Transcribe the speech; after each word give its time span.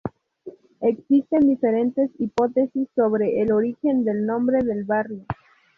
Existen 0.81 1.41
diferentes 1.47 2.09
hipótesis 2.17 2.89
sobre 2.95 3.39
el 3.43 3.51
origen 3.51 4.03
del 4.03 4.25
nombre 4.25 4.63
del 4.63 4.83
barrio. 4.83 5.27